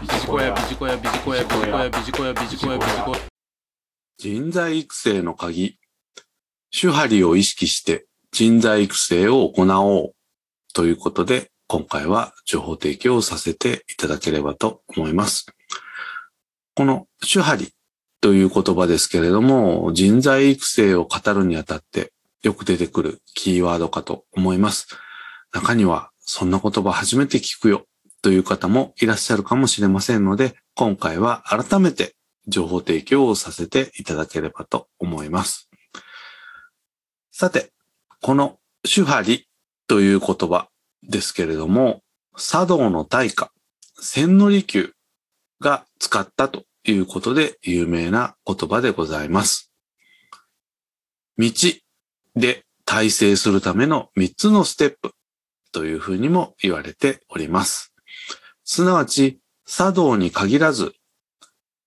[0.00, 3.18] ビジコヤビジコヤビジコヤビジコヤビジコヤビジコヤビジコヤ
[4.16, 5.78] 人材育成の鍵。
[6.70, 10.12] 手張りを意識して人材育成を行おう
[10.72, 15.44] ということで、今回は情報提供をさせていただければと思います。
[16.74, 17.72] この手張り
[18.22, 24.88] という言葉ですけれども、人材育成を語るにあたってよく出てくるキーワードかと思います。
[25.52, 27.84] 中には、そんな言葉初めて聞くよ
[28.22, 32.14] という方もいらっしゃるかもしれませんので、今回は改めて
[32.46, 35.70] 情報提供をさせていただければと思います。
[37.30, 37.70] さて、
[38.20, 39.48] この手張り
[39.86, 40.68] という言葉
[41.02, 42.02] ですけれども、
[42.36, 43.50] 茶道の大家、
[44.00, 44.94] 千利休
[45.60, 49.72] が使ったということで有名な言葉でございます。
[51.38, 51.50] 道
[52.36, 55.12] で体制するための3つのステップ
[55.72, 57.89] というふうにも言われております。
[58.64, 60.94] すなわち、茶道に限らず、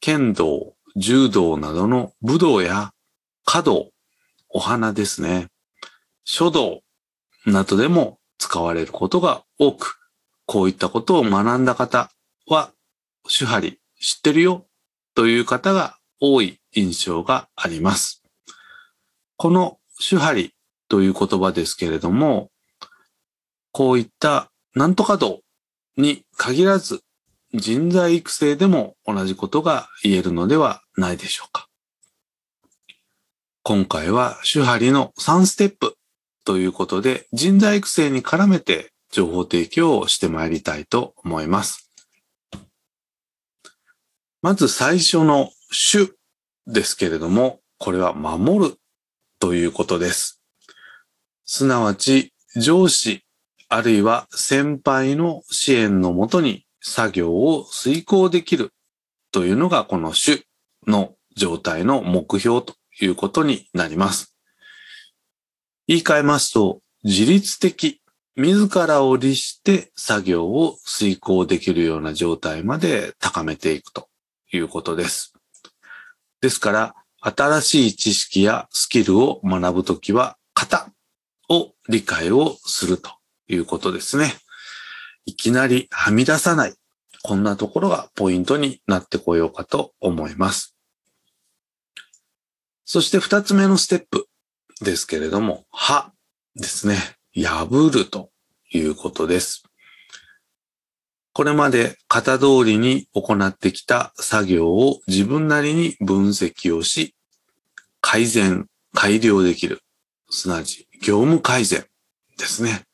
[0.00, 2.92] 剣道、柔道などの武道や
[3.44, 3.90] 華道、
[4.48, 5.48] お花ですね。
[6.24, 6.82] 書道
[7.46, 9.98] などでも使われることが多く、
[10.46, 12.10] こういったことを学んだ方
[12.46, 12.72] は、
[13.28, 14.66] 手張り知ってるよ
[15.14, 18.22] という方が多い印象があります。
[19.36, 20.54] この手張り
[20.88, 22.50] という言葉ですけれども、
[23.72, 25.40] こういったなんとか道
[26.00, 27.02] に限らず
[27.54, 31.68] 人材育成でも同じことが言えるのではないでしょうか。
[33.62, 35.96] 今回は手張りの3ステップ
[36.44, 41.90] ということで人材育成に絡めて情報提供をしてまいりたいと思います。
[44.42, 46.16] まず最初の主
[46.66, 48.74] ですけれども、これは守る
[49.38, 50.40] ということです。
[51.44, 53.22] すなわち上司
[53.72, 58.72] あるいは先輩の支援のもとに作業を遂行できる
[59.30, 60.44] というのがこの主
[60.88, 64.34] の状態の目標ということになります。
[65.86, 68.02] 言い換えますと、自律的、
[68.34, 74.08] 自らを律して作業を遂行できるような状態まで高めていくと
[74.52, 75.32] いうことです。
[76.40, 80.90] ですから、新しい知識やスキルを学ぶときは、型
[81.48, 83.19] を理解をすると
[83.50, 84.34] いうことですね。
[85.26, 86.74] いきなりはみ出さない。
[87.22, 90.76] こんなところがポイントになってこようかと思います。
[92.84, 94.26] そして二つ目のステップ
[94.80, 96.12] ですけれども、は
[96.56, 96.96] ですね。
[97.34, 98.30] 破ると
[98.72, 99.62] いうことです。
[101.32, 107.14] これまで型通りに行ってきた作業を自分なりに分析をし、
[108.00, 109.80] 改善、改良できる。
[110.28, 111.84] すなわち業務改善
[112.38, 112.84] ですね。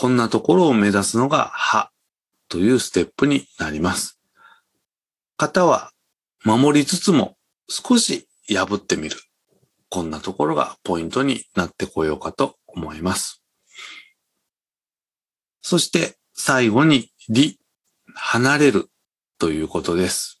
[0.00, 1.90] こんなところを目指すのが、は
[2.48, 4.20] というステップになります。
[5.36, 5.90] 型は
[6.44, 7.36] 守りつつも
[7.68, 9.16] 少し破ってみる。
[9.88, 13.42] こんなところがポイントになってこようかと思います。
[15.62, 17.58] そして最後に、り、
[18.14, 18.88] 離れる
[19.36, 20.40] ということです。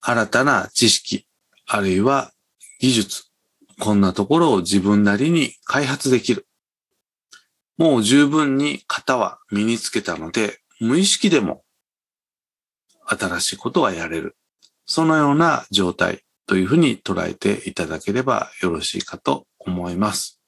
[0.00, 1.26] 新たな知識、
[1.66, 2.30] あるいは
[2.78, 3.24] 技術、
[3.80, 6.46] こんなところを自分なりに開発できる。
[7.78, 11.64] もう十分に型は身につけたので、無意識でも
[13.06, 14.36] 新しいことはやれる。
[14.86, 20.40] そのような状態というふうに捉えていただければよろしいかと思います。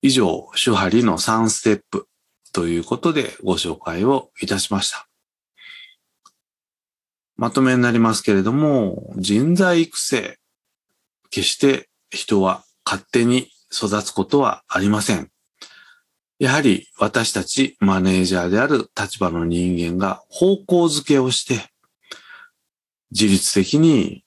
[0.00, 2.08] 以上、手張りの3ステップ
[2.52, 5.08] ということでご紹介をいたしました。
[7.36, 10.38] まとめになりますけれども、人材育成。
[11.30, 15.31] 決して人は勝手に育つことはありません。
[16.42, 21.70] やはり私たちマネージャーである立場の人間が方向づけをして、
[23.12, 24.24] 自律的に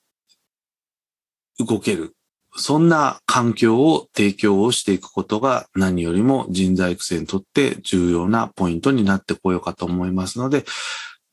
[1.58, 2.16] 動ける。
[2.56, 10.64] そんな環境を提供をしていくことが何よりも人材育成にとって重要なポイントになってこようかと思いますので、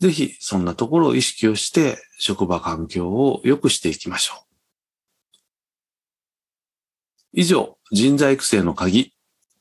[0.01, 5.37] ぜひそんなところを意識をして職場環境を良くしていきましょう。
[7.31, 9.12] 以上、人材育成の鍵、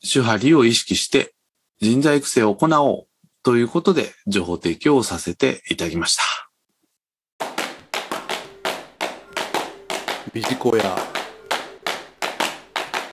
[0.02, 1.32] 手張りを意識して
[1.81, 3.06] 人材育成を行おう
[3.43, 6.22] ということで情報提供をさせていただきました。
[10.32, 11.12] ビジコヤ